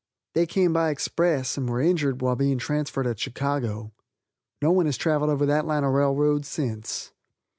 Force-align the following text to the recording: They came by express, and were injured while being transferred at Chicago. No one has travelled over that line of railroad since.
They 0.33 0.47
came 0.47 0.73
by 0.73 0.89
express, 0.89 1.57
and 1.57 1.69
were 1.69 1.79
injured 1.79 2.23
while 2.23 2.35
being 2.35 2.57
transferred 2.57 3.05
at 3.05 3.19
Chicago. 3.19 3.91
No 4.59 4.71
one 4.71 4.87
has 4.87 4.97
travelled 4.97 5.29
over 5.29 5.45
that 5.45 5.67
line 5.67 5.83
of 5.83 5.93
railroad 5.93 6.43
since. 6.43 7.11